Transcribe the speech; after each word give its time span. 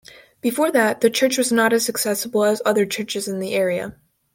Before 0.41 0.71
that, 0.71 1.01
the 1.01 1.11
church 1.11 1.37
was 1.37 1.51
not 1.51 1.73
as 1.73 1.87
accessible 1.87 2.43
as 2.43 2.59
other 2.65 2.87
churches 2.87 3.27
in 3.27 3.37
the 3.39 3.53
area. 3.53 3.97